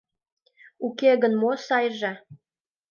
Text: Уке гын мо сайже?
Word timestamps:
Уке 0.85 1.11
гын 1.21 1.33
мо 1.41 1.51
сайже? 1.67 2.13